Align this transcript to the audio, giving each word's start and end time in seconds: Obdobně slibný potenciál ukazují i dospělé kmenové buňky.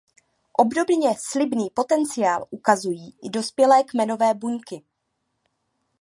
Obdobně 0.53 1.09
slibný 1.19 1.69
potenciál 1.73 2.45
ukazují 2.49 3.15
i 3.23 3.29
dospělé 3.29 3.83
kmenové 3.83 4.33
buňky. 4.33 4.83